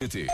[0.00, 0.28] City.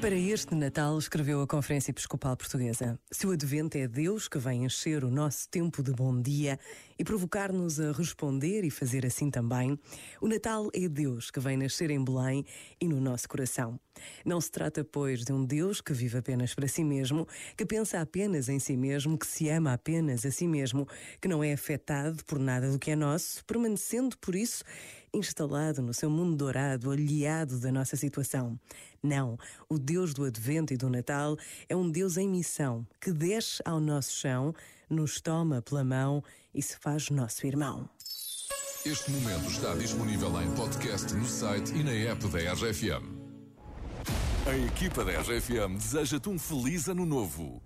[0.00, 4.64] Para este Natal, escreveu a Conferência Episcopal Portuguesa: Se o Advento é Deus que vem
[4.64, 6.58] encher o nosso tempo de bom dia
[6.98, 9.78] e provocar-nos a responder e fazer assim também,
[10.20, 12.44] o Natal é Deus que vem nascer em Belém
[12.78, 13.80] e no nosso coração.
[14.24, 18.00] Não se trata, pois, de um Deus que vive apenas para si mesmo, que pensa
[18.00, 20.86] apenas em si mesmo, que se ama apenas a si mesmo,
[21.20, 24.62] que não é afetado por nada do que é nosso, permanecendo, por isso,
[25.16, 28.58] instalado no seu mundo dourado, aliado da nossa situação.
[29.02, 29.38] Não,
[29.68, 31.36] o Deus do Advento e do Natal
[31.68, 34.54] é um Deus em missão, que desce ao nosso chão,
[34.88, 36.22] nos toma pela mão
[36.54, 37.88] e se faz nosso irmão.
[38.84, 43.26] Este momento está disponível em podcast no site e na app da RFM.
[44.46, 47.65] A equipa da RFM deseja-te um feliz ano novo.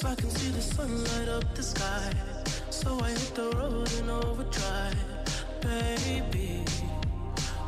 [0.00, 2.12] Cause I can see the sun light up the sky.
[2.70, 4.94] So I hit the road in overdrive,
[5.60, 6.64] baby.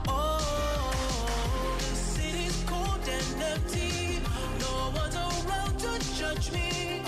[0.06, 0.92] Oh,
[1.78, 4.20] the city's cold and empty.
[4.60, 7.02] No one's around to judge me.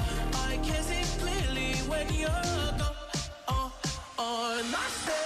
[0.48, 2.90] I can see clearly when you're gone.
[3.46, 3.72] Oh,
[4.18, 5.21] oh, and I said,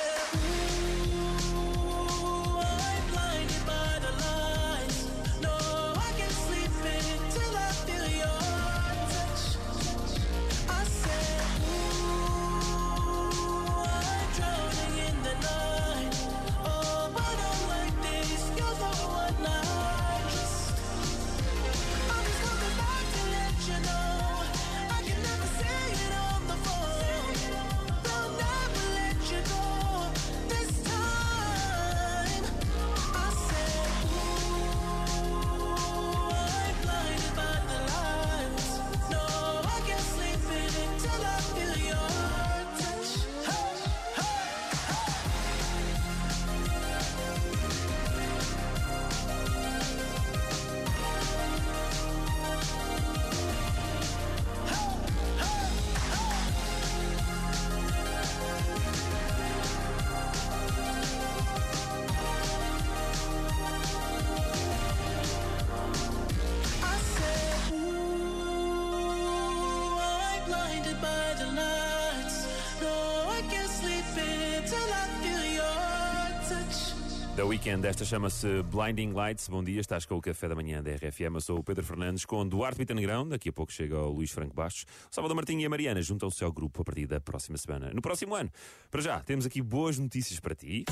[77.37, 79.47] Da Weekend, esta chama-se Blinding Lights.
[79.49, 81.35] Bom dia, estás com o café da manhã da RFM.
[81.35, 83.29] Eu sou o Pedro Fernandes com Duarte Pita Negrão.
[83.29, 84.87] Daqui a pouco chega o Luís Franco Bastos.
[85.11, 87.91] O Salvador Martinho e a Mariana juntam-se ao grupo a partir da próxima semana.
[87.93, 88.51] No próximo ano.
[88.91, 90.87] Para já, temos aqui boas notícias para ti.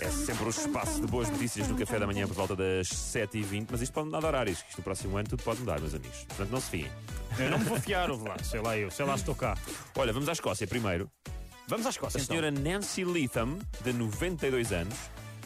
[0.00, 3.68] É sempre o espaço de boas notícias no café da manhã por volta das 7h20,
[3.70, 4.58] mas isto pode mudar de horários.
[4.68, 6.24] Isto no próximo ano tudo pode mudar, meus amigos.
[6.24, 6.90] Portanto, não se fiem.
[7.38, 9.56] Eu não me vou fiar, ouve lá, sei lá eu, sei lá estou cá.
[9.96, 11.08] Olha, vamos à Escócia primeiro.
[11.68, 12.36] Vamos à Escócia, A então.
[12.36, 14.96] senhora Nancy Leatham, de 92 anos,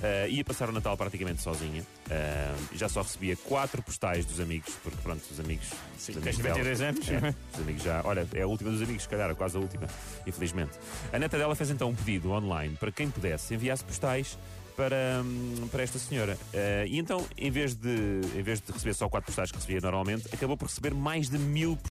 [0.02, 1.82] eh, ia passar o Natal praticamente sozinha.
[2.10, 5.68] Eh, já só recebia quatro postais dos amigos, porque pronto, os amigos.
[5.98, 7.08] Sim, os amigos dela- 92 anos.
[7.08, 8.00] É, os amigos já.
[8.04, 9.86] Olha, é a última dos amigos, se calhar, quase a última,
[10.26, 10.72] infelizmente.
[11.12, 14.38] A neta dela fez então um pedido online para quem pudesse enviasse postais
[14.76, 16.36] para, hum, para esta senhora.
[16.52, 19.80] Eh, e então, em vez, de, em vez de receber só quatro postais que recebia
[19.80, 21.76] normalmente, acabou por receber mais de mil